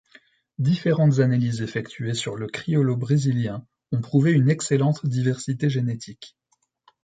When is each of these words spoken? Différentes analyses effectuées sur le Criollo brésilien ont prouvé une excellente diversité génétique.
Différentes 0.57 1.19
analyses 1.19 1.61
effectuées 1.61 2.15
sur 2.15 2.35
le 2.35 2.47
Criollo 2.47 2.97
brésilien 2.97 3.67
ont 3.91 4.01
prouvé 4.01 4.31
une 4.31 4.49
excellente 4.49 5.05
diversité 5.05 5.69
génétique. 5.69 6.35